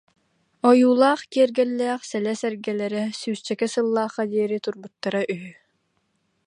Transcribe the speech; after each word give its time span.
Ойуулаах, 0.69 1.21
киэргэллээх 1.31 2.01
сэлэ 2.09 2.33
сэргэлэрэ 2.41 3.03
сүүсчэкэ 3.19 3.67
сыллаахха 3.73 4.23
диэри 4.31 4.57
турбуттара 4.63 5.21
үһү 5.33 5.51